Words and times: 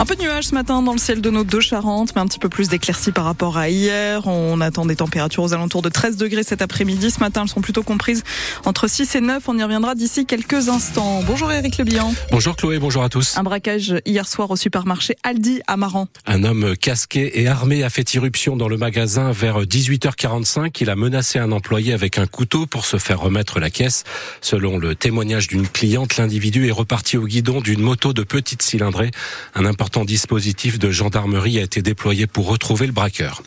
Un 0.00 0.06
peu 0.06 0.16
de 0.16 0.22
nuages 0.22 0.46
ce 0.46 0.54
matin 0.54 0.80
dans 0.80 0.92
le 0.92 0.98
ciel 0.98 1.20
de 1.20 1.28
nos 1.28 1.44
deux 1.44 1.60
Charentes, 1.60 2.14
mais 2.14 2.22
un 2.22 2.26
petit 2.26 2.38
peu 2.38 2.48
plus 2.48 2.70
d'éclaircies 2.70 3.12
par 3.12 3.26
rapport 3.26 3.58
à 3.58 3.68
hier. 3.68 4.26
On 4.26 4.62
attend 4.62 4.86
des 4.86 4.96
températures 4.96 5.42
aux 5.42 5.52
alentours 5.52 5.82
de 5.82 5.90
13 5.90 6.16
degrés 6.16 6.42
cet 6.42 6.62
après-midi. 6.62 7.10
Ce 7.10 7.20
matin, 7.20 7.42
elles 7.42 7.50
sont 7.50 7.60
plutôt 7.60 7.82
comprises 7.82 8.24
entre 8.64 8.88
6 8.88 9.14
et 9.16 9.20
9. 9.20 9.46
On 9.46 9.58
y 9.58 9.62
reviendra 9.62 9.94
d'ici 9.94 10.24
quelques 10.24 10.70
instants. 10.70 11.22
Bonjour 11.26 11.52
Eric 11.52 11.76
Lebihan. 11.76 12.14
Bonjour 12.32 12.56
Chloé, 12.56 12.78
bonjour 12.78 13.02
à 13.02 13.10
tous. 13.10 13.36
Un 13.36 13.42
braquage 13.42 13.94
hier 14.06 14.26
soir 14.26 14.50
au 14.50 14.56
supermarché 14.56 15.16
Aldi 15.22 15.60
à 15.66 15.76
Maran. 15.76 16.08
Un 16.24 16.44
homme 16.44 16.78
casqué 16.78 17.38
et 17.38 17.46
armé 17.46 17.84
a 17.84 17.90
fait 17.90 18.14
irruption 18.14 18.56
dans 18.56 18.68
le 18.68 18.78
magasin 18.78 19.32
vers 19.32 19.64
18h45. 19.64 20.78
Il 20.80 20.88
a 20.88 20.96
menacé 20.96 21.38
un 21.38 21.52
employé 21.52 21.92
avec 21.92 22.16
un 22.16 22.26
couteau 22.26 22.64
pour 22.64 22.86
se 22.86 22.96
faire 22.96 23.20
remettre 23.20 23.60
la 23.60 23.68
caisse. 23.68 24.04
Selon 24.40 24.78
le 24.78 24.94
témoignage 24.94 25.48
d'une 25.48 25.68
cliente, 25.68 26.16
l'individu 26.16 26.68
est 26.68 26.72
reparti 26.72 27.18
au 27.18 27.26
guidon 27.26 27.60
d'une 27.60 27.82
moto 27.82 28.14
de 28.14 28.22
petite 28.22 28.62
cylindrée. 28.62 29.10
Un 29.54 29.66
important 29.66 29.89
dispositif 29.98 30.78
de 30.78 30.90
gendarmerie 30.90 31.58
a 31.58 31.62
été 31.62 31.82
déployé 31.82 32.26
pour 32.26 32.46
retrouver 32.46 32.86
le 32.86 32.92
braqueur. 32.92 33.42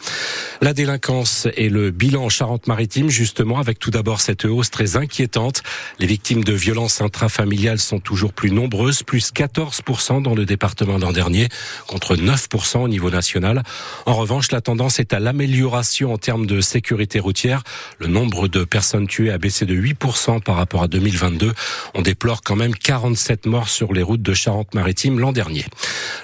La 0.62 0.74
délinquance 0.74 1.48
et 1.56 1.70
le 1.70 1.92
bilan 1.92 2.26
en 2.26 2.30
Charente-Maritime, 2.30 3.10
justement, 3.10 3.60
avec 3.60 3.80
tout 3.80 3.92
d'abord 3.92 4.22
cette 4.22 4.46
hausse 4.46 4.70
très 4.70 4.96
inquiétante. 4.98 5.64
Les 6.00 6.06
victimes 6.06 6.44
de 6.44 6.54
violences 6.54 7.02
intrafamiliales 7.02 7.80
sont 7.80 8.00
toujours 8.00 8.34
plus 8.34 8.52
nombreuses, 8.52 9.04
plus 9.04 9.34
14% 9.34 10.22
dans 10.22 10.36
le 10.36 10.46
département 10.46 10.98
l'an 10.98 11.12
dernier, 11.12 11.50
contre 11.88 12.16
9% 12.16 12.78
au 12.78 12.88
niveau 12.88 13.10
national. 13.10 13.64
En 14.06 14.14
revanche, 14.14 14.52
la 14.52 14.62
tendance 14.62 15.00
est 15.00 15.14
à 15.14 15.20
l'amélioration 15.20 16.14
en 16.14 16.18
termes 16.18 16.46
de 16.46 16.62
sécurité 16.62 17.20
routière. 17.20 17.64
Le 18.00 18.08
nombre 18.08 18.48
de 18.48 18.64
personnes 18.64 19.08
tuées 19.08 19.32
a 19.32 19.38
baissé 19.38 19.66
de 19.66 19.76
8% 19.76 20.42
par 20.42 20.56
rapport 20.56 20.84
à 20.84 20.88
2022. 20.88 21.54
On 21.94 22.02
déplore 22.02 22.42
quand 22.42 22.56
même 22.56 22.76
47 22.76 23.46
morts 23.46 23.70
sur 23.70 23.94
les 23.94 24.04
routes 24.04 24.22
de 24.22 24.34
Charente-Maritime 24.34 25.20
l'an 25.20 25.32
dernier. 25.32 25.66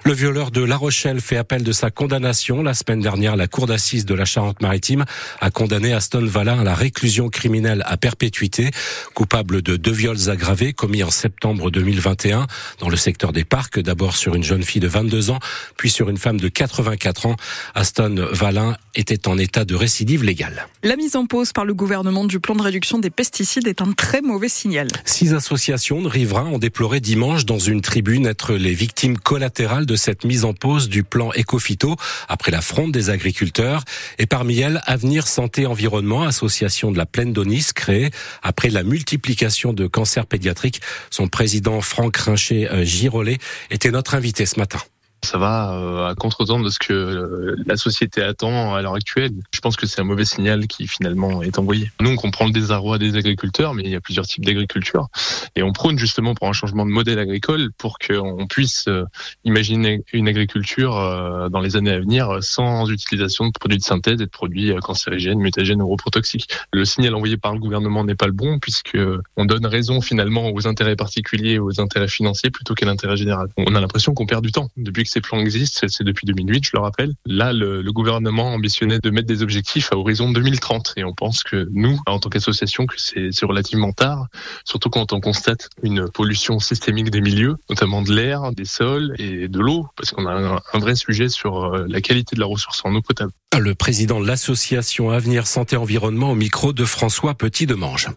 Le 0.06 0.14
violeur 0.14 0.50
de 0.52 0.64
La 0.64 0.78
Rochelle 0.78 1.20
fait 1.20 1.36
appel 1.36 1.62
de 1.62 1.72
sa 1.74 1.92
condamnation. 1.92 2.64
La 2.64 2.74
semaine 2.74 3.02
dernière, 3.02 3.36
la 3.36 3.48
cour 3.48 3.68
d'assises 3.68 4.06
de 4.06 4.14
la 4.16 4.24
Charente-Maritime 4.24 5.04
a 5.42 5.52
condamné 5.52 5.92
Aston 5.94 6.26
Valla 6.26 6.62
à 6.62 6.64
la 6.64 6.74
réclusion 6.74 7.30
criminelle 7.30 7.84
à 7.86 7.98
perpétuité, 7.98 8.72
coupable 9.14 9.62
de 9.62 9.76
deux 9.76 9.92
viols 9.92 10.30
aggravés 10.30 10.72
commis 10.72 11.04
en 11.04 11.12
septembre 11.12 11.70
2021 11.70 12.48
dans 12.80 12.90
le 12.90 12.96
secteur 12.96 13.34
des 13.34 13.44
parcs, 13.44 13.80
d'abord 13.80 14.16
sur 14.16 14.36
une 14.36 14.44
jeune 14.44 14.64
fille 14.64 14.82
de 14.82 14.88
22 14.88 15.32
ans, 15.32 15.40
puis 15.76 15.90
sur 15.90 16.10
une 16.10 16.18
femme 16.18 16.40
de 16.40 16.48
84 16.48 17.26
ans. 17.26 17.36
Aston 17.76 18.28
Vallin 18.32 18.78
était 18.96 19.28
en 19.28 19.38
état 19.38 19.66
de 19.66 19.76
récidive 19.76 20.24
légale. 20.24 20.68
La 20.82 20.96
mise 20.96 21.18
en 21.18 21.26
pause 21.26 21.52
par 21.52 21.66
le 21.66 21.74
gouvernement 21.74 22.24
du 22.24 22.40
plan 22.40 22.56
de 22.56 22.62
réduction 22.62 23.00
des 23.00 23.10
pesticides 23.10 23.68
est 23.68 23.82
un 23.82 23.92
très 23.92 24.22
mauvais 24.22 24.50
signal. 24.50 24.88
Six 25.04 25.34
associations 25.34 26.02
de 26.02 26.08
riverains 26.08 26.48
ont 26.48 26.58
déploré 26.58 27.02
dimanche 27.02 27.46
dans 27.46 27.60
une 27.60 27.82
tribune 27.82 28.26
être 28.26 28.54
les 28.54 28.74
victimes 28.74 29.18
collatérales 29.18 29.86
de 29.90 29.96
cette 29.96 30.24
mise 30.24 30.46
en 30.46 30.54
pause 30.54 30.88
du 30.88 31.04
plan 31.04 31.32
Ecofito 31.36 31.96
après 32.28 32.52
la 32.52 32.62
fronde 32.62 32.92
des 32.92 33.10
agriculteurs. 33.10 33.84
Et 34.20 34.28
parmi 34.28 34.60
elles, 34.60 34.82
Avenir 34.86 35.28
Santé 35.28 35.66
Environnement, 35.66 36.24
association 36.24 36.92
de 36.92 36.98
la 36.98 37.08
Plaine 37.08 37.34
d'Onis, 37.34 37.72
créée 37.74 38.12
après 38.44 38.70
la 38.70 38.84
multiplication 38.84 39.74
de 39.74 39.88
cancers 39.88 40.28
pédiatriques. 40.28 40.82
Son 41.10 41.28
président 41.28 41.82
Franck 41.82 42.18
Rinchet-Girolet 42.18 43.40
était 43.72 43.92
notre 43.92 44.14
invité 44.14 44.46
ce 44.46 44.60
matin 44.60 44.80
ça 45.24 45.38
va 45.38 45.74
euh, 45.74 46.08
à 46.08 46.16
contre-temps 46.16 46.60
de 46.60 46.70
ce 46.70 46.80
que 46.80 46.94
euh, 46.94 47.56
la 47.66 47.78
société 47.78 48.22
attend 48.22 48.74
à 48.74 48.82
l'heure 48.82 48.96
actuelle. 48.96 49.32
Je 49.54 49.60
pense 49.60 49.76
que 49.76 49.86
c'est 49.86 50.02
un 50.02 50.06
mauvais 50.06 50.26
signal 50.26 50.68
qui 50.68 50.88
finalement 50.88 51.42
est 51.44 51.60
envoyé. 51.60 51.92
Nous, 52.00 52.10
on 52.10 52.16
comprend 52.16 52.46
le 52.46 52.52
désarroi 52.52 52.98
des 52.98 53.16
agriculteurs, 53.16 53.74
mais 53.74 53.84
il 53.84 53.90
y 53.90 53.96
a 53.96 54.02
plusieurs 54.02 54.28
types 54.28 54.46
d'agriculture. 54.46 55.08
Et 55.56 55.64
on 55.64 55.74
prône 55.74 55.98
justement 55.98 56.36
pour 56.36 56.48
un 56.48 56.54
changement 56.54 56.86
de 56.86 56.92
modèle 56.92 57.20
agricole 57.20 57.72
pour 57.78 57.98
qu'on 58.00 58.48
puisse 58.48 58.88
euh, 58.88 59.06
imaginer 59.44 60.04
une 60.14 60.28
agriculture 60.28 61.50
dans 61.50 61.60
les 61.60 61.76
années 61.76 61.92
à 61.92 62.00
venir 62.00 62.38
sans 62.42 62.90
utilisation 62.90 63.48
de 63.48 63.52
produits 63.52 63.78
de 63.78 63.84
synthèse 63.84 64.22
et 64.22 64.26
de 64.26 64.30
produits 64.30 64.74
cancérigènes, 64.82 65.40
mutagènes 65.40 65.82
ou 65.82 65.90
reprotoxiques. 65.90 66.50
Le 66.74 66.86
signal 66.86 67.16
envoyé 67.16 67.38
par 67.38 67.54
le 67.54 67.60
gouvernement 67.60 68.04
n'est 68.04 68.16
pas 68.16 68.28
le 68.28 68.34
bon 68.34 68.60
puisque 68.60 68.98
on 69.38 69.46
donne 69.46 69.66
raison 69.66 70.02
finalement 70.02 70.50
aux 70.50 70.68
intérêts 70.68 70.96
particuliers, 70.96 71.60
aux 71.60 71.80
intérêts 71.80 72.08
financiers 72.08 72.52
plutôt 72.52 72.74
qu'à 72.74 72.86
l'intérêt 72.86 73.18
général. 73.18 73.48
On 73.58 73.76
a 73.76 73.82
l'impression 73.82 74.14
qu'on 74.14 74.26
perd 74.26 74.44
du 74.44 74.52
temps 74.52 74.70
depuis 74.78 75.04
que 75.04 75.09
ces 75.10 75.22
plans 75.22 75.40
existent, 75.40 75.88
c'est 75.88 76.04
depuis 76.04 76.26
2008, 76.26 76.66
je 76.66 76.72
le 76.74 76.80
rappelle. 76.80 77.14
Là, 77.26 77.54
le, 77.54 77.90
gouvernement 77.90 78.54
ambitionnait 78.54 79.00
de 79.00 79.10
mettre 79.10 79.28
des 79.28 79.42
objectifs 79.42 79.92
à 79.92 79.98
horizon 79.98 80.32
2030 80.32 80.94
et 80.96 81.04
on 81.04 81.14
pense 81.14 81.44
que 81.44 81.68
nous, 81.72 82.00
en 82.06 82.20
tant 82.20 82.30
qu'association, 82.30 82.86
que 82.86 82.96
c'est 82.98 83.46
relativement 83.46 83.92
tard, 83.92 84.28
surtout 84.64 84.90
quand 84.90 85.12
on 85.12 85.20
constate 85.20 85.70
une 85.84 86.08
pollution 86.10 86.60
systémique 86.60 87.10
des 87.10 87.22
milieux, 87.22 87.56
notamment 87.70 88.02
de 88.02 88.14
l'air, 88.14 88.52
des 88.52 88.66
sols 88.66 89.16
et 89.18 89.48
de 89.48 89.60
l'eau, 89.60 89.88
parce 89.98 90.12
qu'on 90.12 90.28
a 90.28 90.34
un, 90.34 90.60
un, 90.74 90.80
vrai 90.80 90.96
sujet 90.96 91.30
sur 91.30 91.66
euh, 91.66 91.86
la 91.90 92.00
qualité 92.00 92.36
de 92.36 92.42
la 92.42 92.46
ressource 92.46 92.82
en 92.86 92.94
eau 92.96 93.02
potable. 93.02 93.32
Le 93.58 93.76
président 93.76 94.22
de 94.22 94.28
l'association 94.28 95.10
Avenir 95.10 95.46
Santé 95.46 95.76
Environnement 95.76 96.32
au 96.32 96.36
micro 96.36 96.72
de 96.72 96.86
François 96.86 97.34
Petit 97.34 97.66
de 97.66 97.74
Mange. 97.74 98.08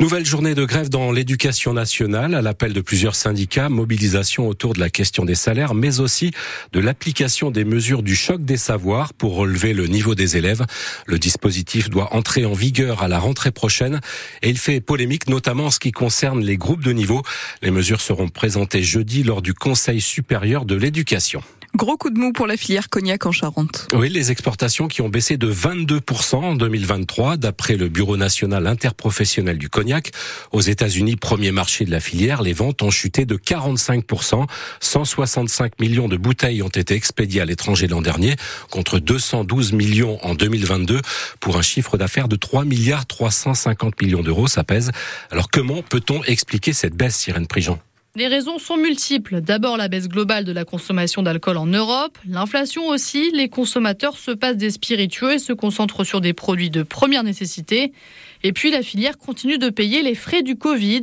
Nouvelle 0.00 0.24
journée 0.24 0.54
de 0.54 0.64
grève 0.64 0.88
dans 0.88 1.12
l'éducation 1.12 1.74
nationale 1.74 2.34
à 2.34 2.40
l'appel 2.40 2.72
de 2.72 2.80
plusieurs 2.80 3.14
syndicats, 3.14 3.68
mobilisation 3.68 4.48
autour 4.48 4.72
de 4.72 4.80
la 4.80 4.88
question 4.88 5.26
des 5.26 5.34
salaires, 5.34 5.74
mais 5.74 6.00
aussi 6.00 6.30
de 6.72 6.80
l'application 6.80 7.50
des 7.50 7.64
mesures 7.64 8.02
du 8.02 8.16
choc 8.16 8.44
des 8.44 8.56
savoirs 8.56 9.12
pour 9.12 9.34
relever 9.34 9.74
le 9.74 9.88
niveau 9.88 10.14
des 10.14 10.38
élèves. 10.38 10.64
Le 11.06 11.18
dispositif 11.18 11.90
doit 11.90 12.14
entrer 12.14 12.46
en 12.46 12.54
vigueur 12.54 13.02
à 13.02 13.08
la 13.08 13.18
rentrée 13.18 13.50
prochaine 13.50 14.00
et 14.42 14.48
il 14.48 14.58
fait 14.58 14.80
polémique 14.80 15.28
notamment 15.28 15.66
en 15.66 15.70
ce 15.70 15.80
qui 15.80 15.92
concerne 15.92 16.40
les 16.40 16.56
groupes 16.56 16.84
de 16.84 16.92
niveau. 16.92 17.22
Les 17.62 17.72
mesures 17.72 18.00
seront 18.00 18.28
présentées 18.28 18.82
jeudi 18.82 19.22
lors 19.22 19.42
du 19.42 19.52
Conseil 19.52 20.00
supérieur 20.00 20.64
de 20.64 20.76
l'éducation. 20.76 21.42
Gros 21.78 21.96
coup 21.96 22.10
de 22.10 22.18
mou 22.18 22.32
pour 22.32 22.48
la 22.48 22.56
filière 22.56 22.88
cognac 22.88 23.24
en 23.24 23.30
Charente. 23.30 23.86
Oui, 23.94 24.08
les 24.08 24.32
exportations 24.32 24.88
qui 24.88 25.00
ont 25.00 25.08
baissé 25.08 25.36
de 25.36 25.48
22% 25.48 26.34
en 26.34 26.54
2023, 26.56 27.36
d'après 27.36 27.76
le 27.76 27.88
Bureau 27.88 28.16
national 28.16 28.66
interprofessionnel 28.66 29.58
du 29.58 29.68
cognac. 29.68 30.10
Aux 30.50 30.60
États-Unis, 30.60 31.14
premier 31.14 31.52
marché 31.52 31.84
de 31.84 31.92
la 31.92 32.00
filière, 32.00 32.42
les 32.42 32.52
ventes 32.52 32.82
ont 32.82 32.90
chuté 32.90 33.26
de 33.26 33.36
45%. 33.36 34.48
165 34.80 35.78
millions 35.78 36.08
de 36.08 36.16
bouteilles 36.16 36.62
ont 36.62 36.68
été 36.68 36.94
expédiées 36.94 37.42
à 37.42 37.44
l'étranger 37.44 37.86
l'an 37.86 38.02
dernier, 38.02 38.34
contre 38.70 38.98
212 38.98 39.72
millions 39.72 40.18
en 40.26 40.34
2022, 40.34 41.00
pour 41.38 41.58
un 41.58 41.62
chiffre 41.62 41.96
d'affaires 41.96 42.26
de 42.26 42.34
3 42.34 42.64
milliards 42.64 43.06
350 43.06 44.02
millions 44.02 44.22
d'euros. 44.24 44.48
Ça 44.48 44.64
pèse. 44.64 44.90
Alors 45.30 45.48
comment 45.48 45.82
peut-on 45.82 46.24
expliquer 46.24 46.72
cette 46.72 46.96
baisse, 46.96 47.14
Sirène 47.14 47.46
Prigent? 47.46 47.78
Les 48.18 48.26
raisons 48.26 48.58
sont 48.58 48.76
multiples. 48.76 49.40
D'abord 49.40 49.76
la 49.76 49.86
baisse 49.86 50.08
globale 50.08 50.44
de 50.44 50.50
la 50.50 50.64
consommation 50.64 51.22
d'alcool 51.22 51.56
en 51.56 51.66
Europe, 51.66 52.18
l'inflation 52.28 52.88
aussi, 52.88 53.30
les 53.30 53.48
consommateurs 53.48 54.18
se 54.18 54.32
passent 54.32 54.56
des 54.56 54.72
spiritueux 54.72 55.34
et 55.34 55.38
se 55.38 55.52
concentrent 55.52 56.02
sur 56.02 56.20
des 56.20 56.32
produits 56.32 56.68
de 56.68 56.82
première 56.82 57.22
nécessité. 57.22 57.92
Et 58.42 58.52
puis 58.52 58.70
la 58.70 58.82
filière 58.82 59.18
continue 59.18 59.58
de 59.58 59.68
payer 59.70 60.02
les 60.02 60.14
frais 60.14 60.42
du 60.42 60.56
Covid. 60.56 61.02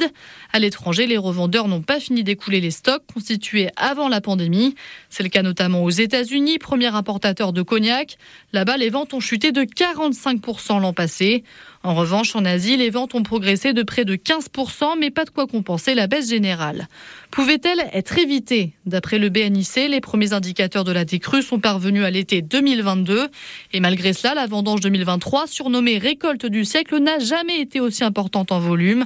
À 0.54 0.60
l'étranger, 0.60 1.06
les 1.08 1.18
revendeurs 1.18 1.68
n'ont 1.68 1.82
pas 1.82 2.00
fini 2.00 2.24
d'écouler 2.24 2.62
les 2.62 2.72
stocks 2.72 3.04
constitués 3.14 3.70
avant 3.76 4.08
la 4.08 4.22
pandémie. 4.22 4.76
C'est 5.10 5.24
le 5.24 5.30
cas 5.30 5.42
notamment 5.42 5.84
aux 5.84 5.90
États-Unis, 5.90 6.60
premier 6.60 6.94
importateur 6.94 7.54
de 7.54 7.62
cognac. 7.62 8.18
Là-bas, 8.54 8.78
les 8.78 8.90
ventes 8.90 9.14
ont 9.14 9.20
chuté 9.20 9.52
de 9.52 9.62
45% 9.62 10.80
l'an 10.80 10.94
passé. 10.94 11.44
En 11.84 11.94
revanche, 11.94 12.36
en 12.36 12.46
Asie, 12.46 12.78
les 12.78 12.90
ventes 12.90 13.14
ont 13.14 13.22
progressé 13.22 13.74
de 13.74 13.84
près 13.84 14.06
de 14.06 14.16
15%, 14.16 14.98
mais 15.00 15.12
pas 15.12 15.24
de 15.24 15.30
quoi 15.30 15.46
compenser 15.46 15.94
la 15.94 16.08
baisse 16.08 16.30
générale. 16.30 16.88
Pouvait-elle 17.30 17.80
être 17.94 18.18
évitée? 18.18 18.74
D'après 18.88 19.20
le 19.20 19.30
BNIC, 19.30 19.90
les 19.90 20.02
premiers 20.02 20.34
indicateurs 20.34 20.84
de 20.84 20.92
la 20.92 21.06
décrue 21.06 21.44
sont 21.44 21.60
parvenus 21.60 22.04
à 22.04 22.10
l'été 22.10 22.42
2022. 22.42 23.28
Et 23.74 23.80
malgré 23.80 24.14
cela, 24.14 24.34
la 24.34 24.48
vendange 24.48 24.80
2023, 24.82 25.46
surnommée 25.46 26.00
récolte 26.00 26.48
du 26.48 26.66
siècle, 26.66 26.98
n'a 26.98 27.20
jamais 27.26 27.60
été 27.60 27.80
aussi 27.80 28.04
importante 28.04 28.52
en 28.52 28.60
volume. 28.60 29.06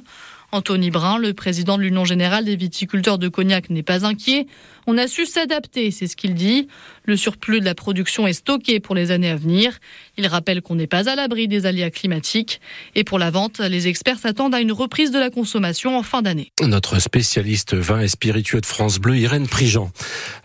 Anthony 0.51 0.89
Brun, 0.89 1.19
le 1.19 1.33
président 1.33 1.77
de 1.77 1.83
l'Union 1.83 2.05
générale 2.05 2.45
des 2.45 2.55
viticulteurs 2.55 3.19
de 3.19 3.27
Cognac, 3.27 3.69
n'est 3.69 3.83
pas 3.83 4.05
inquiet. 4.05 4.47
On 4.87 4.97
a 4.97 5.07
su 5.07 5.27
s'adapter, 5.27 5.91
c'est 5.91 6.07
ce 6.07 6.15
qu'il 6.15 6.33
dit. 6.33 6.67
Le 7.03 7.15
surplus 7.15 7.59
de 7.59 7.65
la 7.65 7.75
production 7.75 8.25
est 8.25 8.33
stocké 8.33 8.79
pour 8.79 8.95
les 8.95 9.11
années 9.11 9.29
à 9.29 9.35
venir. 9.35 9.77
Il 10.17 10.25
rappelle 10.25 10.63
qu'on 10.63 10.75
n'est 10.75 10.87
pas 10.87 11.07
à 11.07 11.15
l'abri 11.15 11.47
des 11.47 11.67
aléas 11.67 11.91
climatiques. 11.91 12.59
Et 12.95 13.03
pour 13.03 13.19
la 13.19 13.29
vente, 13.29 13.59
les 13.59 13.87
experts 13.87 14.17
s'attendent 14.17 14.55
à 14.55 14.61
une 14.61 14.71
reprise 14.71 15.11
de 15.11 15.19
la 15.19 15.29
consommation 15.29 15.95
en 15.95 16.01
fin 16.01 16.23
d'année. 16.23 16.51
Notre 16.63 16.99
spécialiste 16.99 17.75
vin 17.75 18.01
et 18.01 18.07
spiritueux 18.07 18.61
de 18.61 18.65
France 18.65 18.97
Bleu, 18.97 19.17
Irène 19.17 19.47
Prigent. 19.47 19.91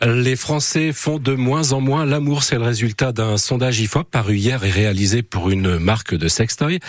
Les 0.04 0.36
Français 0.36 0.92
font 0.92 1.18
de 1.18 1.32
moins 1.32 1.72
en 1.72 1.80
moins 1.80 2.04
l'amour. 2.04 2.42
C'est 2.42 2.56
le 2.56 2.64
résultat 2.64 3.12
d'un 3.12 3.38
sondage 3.38 3.80
IFOP 3.80 4.10
paru 4.10 4.36
hier 4.36 4.62
et 4.64 4.70
réalisé 4.70 5.22
pour 5.22 5.48
une 5.48 5.78
marque 5.78 6.14
de 6.14 6.28
sextoy. 6.28 6.80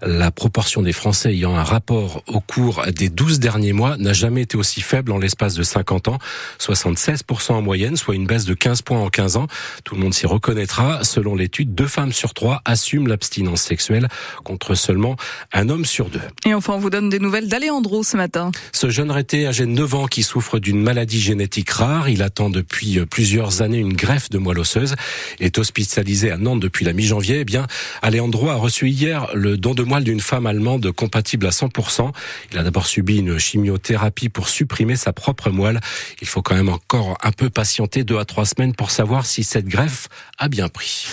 La 0.00 0.30
proportion 0.30 0.80
des 0.80 0.92
Français 0.92 1.32
ayant 1.32 1.54
un 1.54 1.64
rapport 1.64 2.22
au 2.26 2.40
cours 2.40 2.61
cours 2.62 2.84
des 2.94 3.08
12 3.08 3.40
derniers 3.40 3.72
mois 3.72 3.96
n'a 3.96 4.12
jamais 4.12 4.42
été 4.42 4.56
aussi 4.56 4.82
faible 4.82 5.10
en 5.10 5.18
l'espace 5.18 5.54
de 5.54 5.64
50 5.64 6.06
ans, 6.08 6.18
76% 6.60 7.52
en 7.52 7.62
moyenne, 7.62 7.96
soit 7.96 8.14
une 8.14 8.26
baisse 8.26 8.44
de 8.44 8.54
15 8.54 8.82
points 8.82 9.00
en 9.00 9.08
15 9.08 9.36
ans. 9.36 9.48
Tout 9.84 9.96
le 9.96 10.00
monde 10.00 10.14
s'y 10.14 10.26
reconnaîtra. 10.26 11.02
Selon 11.02 11.34
l'étude, 11.34 11.74
deux 11.74 11.88
femmes 11.88 12.12
sur 12.12 12.34
trois 12.34 12.62
assument 12.64 13.08
l'abstinence 13.08 13.62
sexuelle 13.62 14.08
contre 14.44 14.76
seulement 14.76 15.16
un 15.52 15.68
homme 15.70 15.84
sur 15.84 16.08
deux. 16.08 16.20
Et 16.46 16.54
enfin, 16.54 16.74
on 16.74 16.78
vous 16.78 16.90
donne 16.90 17.08
des 17.08 17.18
nouvelles 17.18 17.48
d'Aléandro 17.48 18.04
ce 18.04 18.16
matin. 18.16 18.52
Ce 18.72 18.90
jeune 18.90 19.10
reté 19.10 19.48
âgé 19.48 19.66
de 19.66 19.70
9 19.70 19.94
ans 19.94 20.06
qui 20.06 20.22
souffre 20.22 20.60
d'une 20.60 20.80
maladie 20.80 21.20
génétique 21.20 21.70
rare, 21.70 22.08
il 22.08 22.22
attend 22.22 22.48
depuis 22.48 23.04
plusieurs 23.06 23.62
années 23.62 23.78
une 23.78 23.94
greffe 23.94 24.30
de 24.30 24.38
moelle 24.38 24.60
osseuse, 24.60 24.94
est 25.40 25.58
hospitalisé 25.58 26.30
à 26.30 26.36
Nantes 26.36 26.60
depuis 26.60 26.84
la 26.84 26.92
mi-janvier. 26.92 27.40
Eh 27.40 27.44
bien, 27.44 27.66
Aléandro 28.02 28.50
a 28.50 28.54
reçu 28.54 28.88
hier 28.88 29.26
le 29.34 29.56
don 29.56 29.74
de 29.74 29.82
moelle 29.82 30.04
d'une 30.04 30.20
femme 30.20 30.46
allemande 30.46 30.92
compatible 30.92 31.46
à 31.46 31.50
100%. 31.50 32.12
Il 32.52 32.58
a 32.58 32.62
d'abord 32.62 32.86
subi 32.86 33.18
une 33.18 33.38
chimiothérapie 33.38 34.28
pour 34.28 34.48
supprimer 34.48 34.96
sa 34.96 35.14
propre 35.14 35.50
moelle. 35.50 35.80
Il 36.20 36.28
faut 36.28 36.42
quand 36.42 36.54
même 36.54 36.68
encore 36.68 37.16
un 37.22 37.32
peu 37.32 37.48
patienter 37.48 38.04
deux 38.04 38.18
à 38.18 38.26
trois 38.26 38.44
semaines 38.44 38.74
pour 38.74 38.90
savoir 38.90 39.24
si 39.24 39.42
cette 39.42 39.66
greffe 39.66 40.08
a 40.38 40.48
bien 40.48 40.68
pris. 40.68 41.06